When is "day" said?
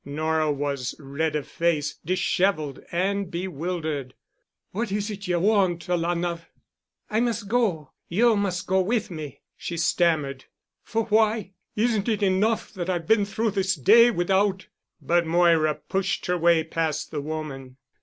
13.75-14.09